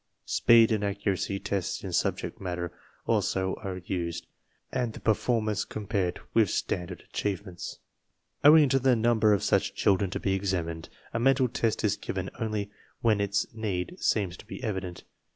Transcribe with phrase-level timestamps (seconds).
[0.25, 2.59] Speed and accuracy tests in INSTRUCTION IN ADJUSTMENT
[3.05, 4.25] ROOMS 63 subject matter also are used
[4.71, 7.77] and the perf ormance com pared with standard achievements.
[8.43, 11.97] Owing to the num ber of such children to be examined, a mental test is
[11.97, 15.03] given only when its need seems to be evident.